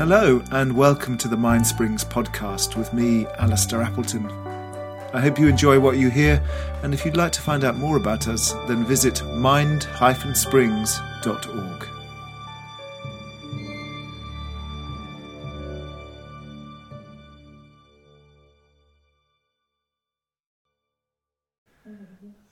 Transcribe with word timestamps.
Hello, 0.00 0.40
and 0.50 0.74
welcome 0.74 1.18
to 1.18 1.28
the 1.28 1.36
Mind 1.36 1.66
Springs 1.66 2.04
podcast 2.04 2.74
with 2.74 2.94
me, 2.94 3.26
Alistair 3.38 3.82
Appleton. 3.82 4.24
I 5.12 5.20
hope 5.20 5.38
you 5.38 5.46
enjoy 5.46 5.78
what 5.78 5.98
you 5.98 6.08
hear, 6.08 6.42
and 6.82 6.94
if 6.94 7.04
you'd 7.04 7.18
like 7.18 7.32
to 7.32 7.42
find 7.42 7.64
out 7.64 7.76
more 7.76 7.98
about 7.98 8.26
us, 8.26 8.52
then 8.66 8.86
visit 8.86 9.22
mind-springs.org. 9.36 11.88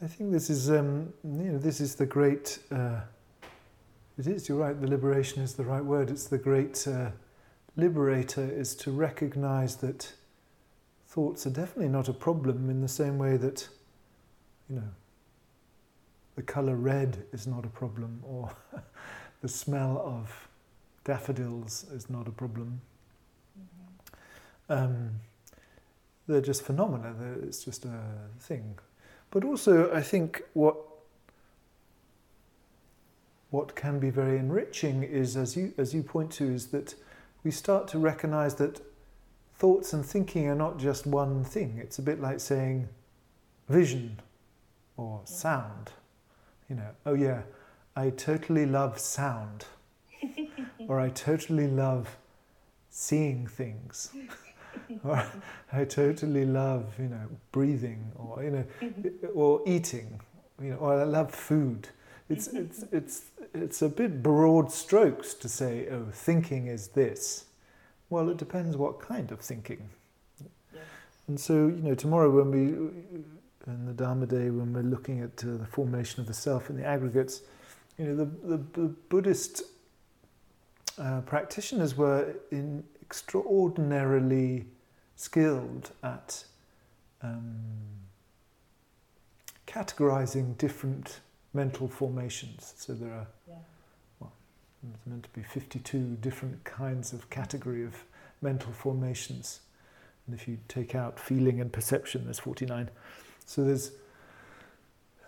I 0.00 0.06
think 0.06 0.32
this 0.32 0.48
is, 0.48 0.70
um, 0.70 1.12
you 1.22 1.52
know, 1.52 1.58
this 1.58 1.82
is 1.82 1.94
the 1.94 2.06
great. 2.06 2.58
Uh, 2.72 3.00
it 4.16 4.28
is. 4.28 4.48
You're 4.48 4.56
right. 4.56 4.80
The 4.80 4.86
liberation 4.86 5.42
is 5.42 5.52
the 5.52 5.64
right 5.64 5.84
word. 5.84 6.08
It's 6.08 6.26
the 6.26 6.38
great 6.38 6.88
uh, 6.88 7.10
liberator. 7.76 8.42
Is 8.42 8.74
to 8.76 8.90
recognise 8.90 9.76
that 9.76 10.12
thoughts 11.06 11.46
are 11.46 11.50
definitely 11.50 11.88
not 11.88 12.08
a 12.08 12.12
problem 12.12 12.68
in 12.70 12.80
the 12.80 12.88
same 12.88 13.18
way 13.18 13.36
that, 13.36 13.68
you 14.68 14.76
know, 14.76 14.88
the 16.36 16.42
colour 16.42 16.74
red 16.74 17.24
is 17.32 17.46
not 17.46 17.64
a 17.64 17.68
problem, 17.68 18.20
or 18.24 18.50
the 19.42 19.48
smell 19.48 20.02
of 20.04 20.48
daffodils 21.04 21.86
is 21.92 22.10
not 22.10 22.26
a 22.26 22.32
problem. 22.32 22.80
Mm-hmm. 23.58 24.72
Um, 24.72 25.10
they're 26.26 26.40
just 26.40 26.62
phenomena. 26.62 27.14
They're, 27.18 27.44
it's 27.46 27.64
just 27.64 27.84
a 27.84 28.00
thing. 28.40 28.78
But 29.30 29.44
also, 29.44 29.92
I 29.92 30.00
think 30.00 30.42
what 30.54 30.76
what 33.50 33.76
can 33.76 34.00
be 34.00 34.10
very 34.10 34.38
enriching 34.38 35.04
is, 35.04 35.36
as 35.36 35.56
you 35.56 35.74
as 35.78 35.94
you 35.94 36.02
point 36.02 36.30
to, 36.32 36.44
is 36.44 36.68
that 36.68 36.94
we 37.44 37.50
start 37.50 37.86
to 37.88 37.98
recognise 37.98 38.54
that 38.56 38.80
thoughts 39.56 39.92
and 39.92 40.04
thinking 40.04 40.48
are 40.48 40.54
not 40.54 40.78
just 40.78 41.06
one 41.06 41.44
thing. 41.44 41.78
It's 41.78 41.98
a 41.98 42.02
bit 42.02 42.20
like 42.20 42.40
saying 42.40 42.88
vision 43.68 44.18
or 44.96 45.20
sound. 45.24 45.92
You 46.68 46.76
know, 46.76 46.90
oh 47.04 47.14
yeah, 47.14 47.42
I 47.94 48.10
totally 48.10 48.64
love 48.64 48.98
sound, 48.98 49.66
or 50.88 50.98
I 50.98 51.10
totally 51.10 51.66
love 51.66 52.16
seeing 52.88 53.46
things. 53.46 54.10
or 55.04 55.24
I 55.72 55.84
totally 55.84 56.46
love, 56.46 56.94
you 56.98 57.08
know, 57.08 57.28
breathing 57.52 58.10
or 58.16 58.42
you 58.42 58.50
know, 58.50 58.64
mm-hmm. 58.80 59.26
or 59.34 59.60
eating, 59.66 60.20
you 60.60 60.70
know, 60.70 60.76
or 60.76 61.00
I 61.00 61.04
love 61.04 61.32
food. 61.32 61.88
It's 62.28 62.48
it's 62.48 62.84
it's 62.90 63.22
it's 63.52 63.82
a 63.82 63.88
bit 63.88 64.22
broad 64.22 64.72
strokes 64.72 65.34
to 65.34 65.48
say, 65.48 65.88
oh, 65.90 66.06
thinking 66.12 66.68
is 66.68 66.88
this. 66.88 67.44
Well, 68.08 68.28
it 68.30 68.38
depends 68.38 68.76
what 68.76 68.98
kind 68.98 69.30
of 69.30 69.40
thinking. 69.40 69.88
Yeah. 70.72 70.80
And 71.28 71.38
so, 71.38 71.54
you 71.54 71.82
know, 71.82 71.94
tomorrow 71.94 72.30
when 72.30 72.50
we 72.50 72.60
in 73.66 73.86
the 73.86 73.92
Dharma 73.92 74.26
day 74.26 74.50
when 74.50 74.72
we're 74.72 74.82
looking 74.82 75.20
at 75.20 75.44
uh, 75.44 75.56
the 75.56 75.66
formation 75.66 76.20
of 76.20 76.26
the 76.26 76.34
self 76.34 76.70
and 76.70 76.78
the 76.78 76.84
aggregates, 76.84 77.42
you 77.98 78.06
know, 78.06 78.16
the 78.16 78.24
the, 78.24 78.64
the 78.72 78.88
Buddhist 79.08 79.62
uh, 80.98 81.20
practitioners 81.22 81.96
were 81.96 82.34
in 82.50 82.84
extraordinarily 83.02 84.64
skilled 85.16 85.90
at 86.02 86.44
um, 87.22 87.60
categorizing 89.66 90.56
different 90.56 91.20
mental 91.54 91.88
formations. 91.88 92.74
So 92.76 92.92
there 92.92 93.12
are, 93.12 93.26
yeah. 93.48 93.54
well, 94.20 94.32
there's 94.82 95.06
meant 95.06 95.22
to 95.22 95.30
be 95.30 95.42
52 95.42 96.18
different 96.20 96.62
kinds 96.64 97.12
of 97.12 97.30
category 97.30 97.84
of 97.84 97.94
mental 98.42 98.72
formations. 98.72 99.60
And 100.26 100.34
if 100.34 100.48
you 100.48 100.58
take 100.68 100.94
out 100.94 101.18
feeling 101.18 101.60
and 101.60 101.72
perception, 101.72 102.24
there's 102.24 102.38
49. 102.38 102.90
So 103.46 103.64
there's 103.64 103.92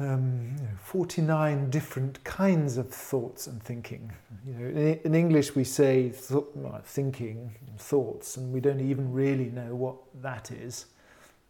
um, 0.00 0.56
you 0.56 0.62
know, 0.62 0.76
49 0.82 1.70
different 1.70 2.24
kinds 2.24 2.78
of 2.78 2.88
thoughts 2.88 3.46
and 3.46 3.62
thinking. 3.62 4.12
You 4.46 4.54
know, 4.54 4.66
in, 4.68 5.00
in 5.04 5.14
English, 5.14 5.54
we 5.54 5.64
say 5.64 6.10
th- 6.10 6.44
thinking, 6.84 7.54
thoughts, 7.76 8.36
and 8.36 8.52
we 8.52 8.60
don't 8.60 8.80
even 8.80 9.12
really 9.12 9.50
know 9.50 9.74
what 9.74 9.96
that 10.22 10.50
is. 10.50 10.86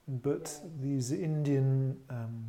But 0.09 0.59
these 0.80 1.12
Indian 1.12 1.97
um, 2.10 2.47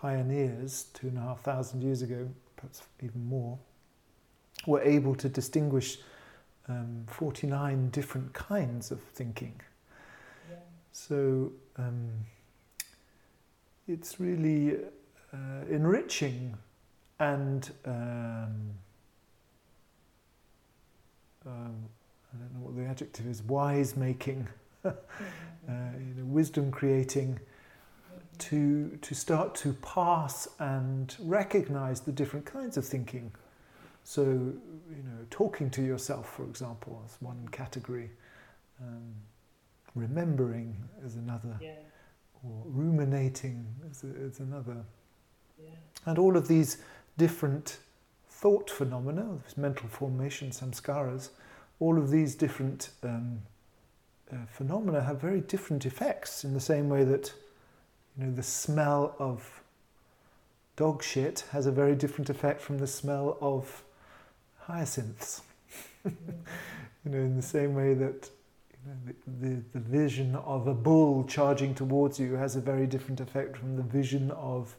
pioneers, 0.00 0.86
two 0.94 1.08
and 1.08 1.18
a 1.18 1.20
half 1.20 1.40
thousand 1.42 1.82
years 1.82 2.00
ago, 2.00 2.28
perhaps 2.56 2.82
even 3.02 3.26
more, 3.26 3.58
were 4.66 4.80
able 4.82 5.14
to 5.14 5.28
distinguish 5.28 5.98
um, 6.68 7.04
49 7.06 7.90
different 7.90 8.32
kinds 8.32 8.90
of 8.90 9.00
thinking. 9.00 9.60
Yeah. 10.48 10.56
So, 10.92 11.52
um, 11.76 12.10
it's 13.88 14.20
really 14.20 14.76
uh, 15.32 15.64
enriching 15.68 16.56
and 17.18 17.70
um, 17.84 18.70
um, 21.46 21.74
I 22.32 22.38
don't 22.38 22.54
know 22.54 22.60
what 22.60 22.76
the 22.76 22.84
adjective 22.84 23.26
is, 23.26 23.42
wise 23.42 23.96
making, 23.96 24.48
uh, 24.84 24.92
you 25.68 26.14
know, 26.16 26.24
wisdom 26.24 26.70
creating, 26.70 27.38
to, 28.40 28.98
to 29.00 29.14
start 29.14 29.54
to 29.56 29.72
pass 29.74 30.48
and 30.58 31.14
recognize 31.20 32.00
the 32.00 32.12
different 32.12 32.46
kinds 32.46 32.76
of 32.76 32.84
thinking. 32.84 33.32
So, 34.04 34.22
you 34.22 35.02
know, 35.04 35.26
talking 35.30 35.70
to 35.70 35.82
yourself, 35.82 36.34
for 36.34 36.44
example, 36.44 37.02
is 37.06 37.16
one 37.20 37.48
category. 37.52 38.10
Um, 38.80 39.14
remembering 39.94 40.76
is 41.04 41.16
another. 41.16 41.56
Yeah 41.60 41.72
or 42.42 42.62
ruminating 42.66 43.66
is, 43.90 44.04
is 44.04 44.40
another. 44.40 44.76
Yeah. 45.62 45.70
And 46.06 46.18
all 46.18 46.36
of 46.36 46.48
these 46.48 46.78
different 47.18 47.78
thought 48.28 48.70
phenomena, 48.70 49.26
this 49.44 49.56
mental 49.56 49.88
formation, 49.88 50.50
samskaras, 50.50 51.30
all 51.78 51.98
of 51.98 52.10
these 52.10 52.34
different 52.34 52.90
um, 53.02 53.42
uh, 54.32 54.36
phenomena 54.50 55.02
have 55.02 55.20
very 55.20 55.40
different 55.40 55.84
effects 55.86 56.44
in 56.44 56.54
the 56.54 56.60
same 56.60 56.88
way 56.88 57.04
that 57.04 57.32
you 58.20 58.26
know 58.26 58.32
the 58.32 58.42
smell 58.42 59.14
of 59.18 59.62
dog 60.76 61.02
shit 61.02 61.44
has 61.52 61.66
a 61.66 61.72
very 61.72 61.94
different 61.94 62.28
effect 62.28 62.60
from 62.60 62.78
the 62.78 62.86
smell 62.86 63.38
of 63.40 63.82
hyacinths. 64.60 65.42
you 66.04 66.12
know, 67.04 67.18
in 67.18 67.36
the 67.36 67.42
same 67.42 67.74
way 67.74 67.94
that 67.94 68.30
the, 69.06 69.14
the, 69.46 69.62
the, 69.72 69.78
vision 69.78 70.34
of 70.36 70.66
a 70.66 70.74
bull 70.74 71.24
charging 71.24 71.74
towards 71.74 72.18
you 72.18 72.34
has 72.34 72.56
a 72.56 72.60
very 72.60 72.86
different 72.86 73.20
effect 73.20 73.56
from 73.56 73.76
the 73.76 73.82
vision 73.82 74.30
of 74.32 74.74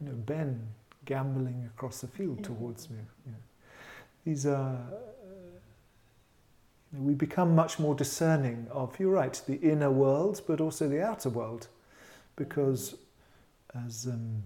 you 0.00 0.08
know, 0.08 0.14
Ben 0.14 0.60
gamboling 1.04 1.70
across 1.76 2.00
the 2.00 2.08
field 2.08 2.42
towards 2.42 2.90
me. 2.90 2.98
You 3.24 3.32
know. 3.32 3.38
These 4.24 4.46
are, 4.46 4.74
uh, 4.74 4.96
you 6.92 6.98
know, 6.98 7.04
we 7.04 7.14
become 7.14 7.54
much 7.54 7.78
more 7.78 7.94
discerning 7.94 8.66
of, 8.72 8.98
you're 8.98 9.12
right, 9.12 9.40
the 9.46 9.60
inner 9.60 9.92
world, 9.92 10.42
but 10.46 10.60
also 10.60 10.88
the 10.88 11.04
outer 11.04 11.30
world. 11.30 11.68
Because 12.36 12.94
as 13.86 14.06
um, 14.06 14.42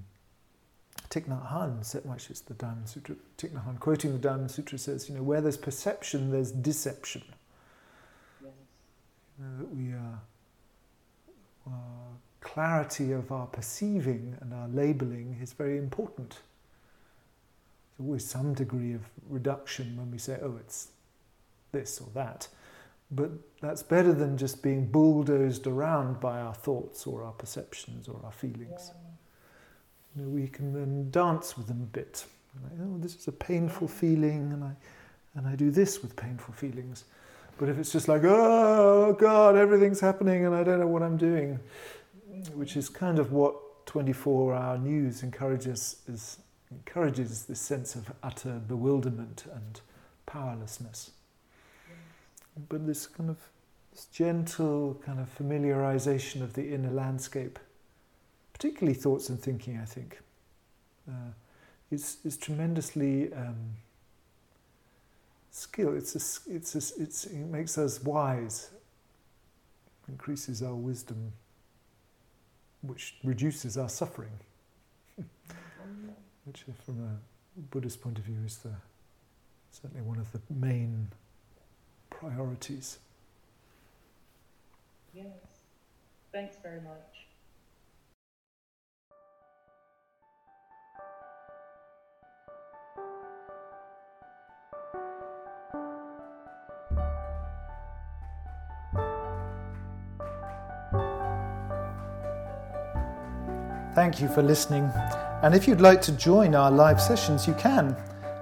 Thich 1.10 1.26
Nhat 1.26 1.50
Hanh 1.52 1.84
said, 1.84 2.02
well, 2.04 2.16
it's 2.16 2.40
the 2.40 2.54
Diamond 2.54 2.88
Sutra, 2.88 3.16
Thich 3.36 3.50
Nhat 3.50 3.66
Hanh 3.66 3.78
quoting 3.78 4.12
the 4.12 4.18
Diamond 4.18 4.50
Sutra 4.50 4.78
says, 4.78 5.08
you 5.08 5.14
know, 5.14 5.22
where 5.22 5.40
there's 5.40 5.56
perception, 5.56 6.30
there's 6.30 6.52
deception 6.52 7.22
that 9.38 9.74
we 9.74 9.92
are 9.92 10.20
uh, 11.66 11.70
clarity 12.40 13.12
of 13.12 13.32
our 13.32 13.46
perceiving 13.46 14.36
and 14.40 14.52
our 14.52 14.68
labeling 14.68 15.38
is 15.42 15.52
very 15.52 15.78
important. 15.78 16.38
There's 17.98 18.06
always 18.06 18.24
some 18.24 18.54
degree 18.54 18.92
of 18.94 19.02
reduction 19.28 19.96
when 19.96 20.10
we 20.10 20.18
say, 20.18 20.38
oh, 20.42 20.56
it's 20.60 20.88
this 21.72 22.00
or 22.00 22.08
that. 22.14 22.48
But 23.10 23.30
that's 23.60 23.82
better 23.82 24.12
than 24.12 24.36
just 24.38 24.62
being 24.62 24.86
bulldozed 24.86 25.66
around 25.66 26.20
by 26.20 26.40
our 26.40 26.54
thoughts 26.54 27.06
or 27.06 27.24
our 27.24 27.32
perceptions 27.32 28.08
or 28.08 28.20
our 28.24 28.32
feelings. 28.32 28.92
You 30.14 30.22
know, 30.22 30.28
we 30.28 30.46
can 30.46 30.72
then 30.72 31.10
dance 31.10 31.56
with 31.56 31.66
them 31.66 31.80
a 31.82 31.86
bit. 31.86 32.24
Like, 32.62 32.72
oh, 32.82 32.98
this 32.98 33.14
is 33.14 33.28
a 33.28 33.32
painful 33.32 33.88
feeling, 33.88 34.52
and 34.52 34.64
I, 34.64 34.72
and 35.34 35.46
I 35.46 35.54
do 35.54 35.70
this 35.70 36.02
with 36.02 36.16
painful 36.16 36.54
feelings. 36.54 37.04
But 37.60 37.68
if 37.68 37.78
it's 37.78 37.92
just 37.92 38.08
like, 38.08 38.22
oh 38.24 39.14
God, 39.20 39.54
everything's 39.54 40.00
happening 40.00 40.46
and 40.46 40.54
I 40.54 40.64
don't 40.64 40.80
know 40.80 40.86
what 40.86 41.02
I'm 41.02 41.18
doing, 41.18 41.60
which 42.54 42.74
is 42.74 42.88
kind 42.88 43.18
of 43.18 43.32
what 43.32 43.84
24 43.84 44.54
hour 44.54 44.78
news 44.78 45.22
encourages, 45.22 45.96
is, 46.08 46.38
encourages 46.70 47.44
this 47.44 47.60
sense 47.60 47.94
of 47.94 48.10
utter 48.22 48.62
bewilderment 48.66 49.44
and 49.54 49.82
powerlessness. 50.24 51.10
But 52.68 52.86
this 52.86 53.06
kind 53.06 53.30
of 53.30 53.38
this 53.92 54.06
gentle 54.06 55.00
kind 55.04 55.18
of 55.18 55.28
familiarization 55.36 56.42
of 56.42 56.54
the 56.54 56.72
inner 56.72 56.90
landscape, 56.90 57.58
particularly 58.52 58.94
thoughts 58.94 59.28
and 59.28 59.40
thinking, 59.40 59.78
I 59.78 59.84
think, 59.84 60.20
uh, 61.08 61.32
is, 61.90 62.18
is 62.24 62.36
tremendously. 62.36 63.32
Um, 63.32 63.76
skill. 65.50 65.96
It's 65.96 66.14
a, 66.14 66.54
it's 66.54 66.74
a, 66.74 67.02
it's, 67.02 67.24
it 67.24 67.36
makes 67.36 67.78
us 67.78 68.02
wise, 68.02 68.70
increases 70.08 70.62
our 70.62 70.74
wisdom, 70.74 71.32
which 72.82 73.16
reduces 73.22 73.76
our 73.76 73.88
suffering. 73.88 74.32
which, 76.44 76.64
from 76.84 77.00
a 77.00 77.60
Buddhist 77.70 78.00
point 78.00 78.18
of 78.18 78.24
view, 78.24 78.38
is 78.44 78.58
the, 78.58 78.72
certainly 79.70 80.02
one 80.02 80.18
of 80.18 80.30
the 80.32 80.40
main 80.48 81.08
priorities. 82.20 82.98
Yes. 85.14 85.24
Thanks 86.32 86.56
very 86.62 86.80
much. 86.82 87.10
Thank 103.94 104.20
you 104.20 104.28
for 104.28 104.42
listening. 104.42 104.90
And 105.42 105.54
if 105.54 105.66
you'd 105.66 105.80
like 105.80 106.00
to 106.02 106.12
join 106.12 106.54
our 106.54 106.70
live 106.70 107.00
sessions, 107.00 107.46
you 107.46 107.54
can 107.54 107.96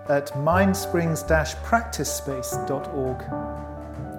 at 0.09 0.33
mindsprings 0.35 1.27
practicespace.org. 1.65 3.58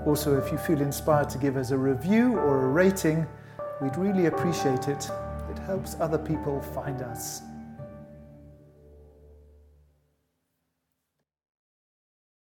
Also, 0.06 0.38
if 0.38 0.52
you 0.52 0.58
feel 0.58 0.82
inspired 0.82 1.30
to 1.30 1.38
give 1.38 1.58
us 1.58 1.72
a 1.72 1.78
review 1.78 2.38
or 2.38 2.66
a 2.66 2.68
rating, 2.68 3.28
we'd 3.82 3.96
really 3.98 4.28
appreciate 4.28 4.88
it. 4.88 5.10
It 5.52 5.60
helps 5.60 5.96
other 6.00 6.18
people 6.18 6.62
find 6.62 7.02
us. 7.02 7.42